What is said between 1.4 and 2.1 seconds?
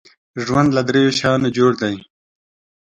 جوړ دی.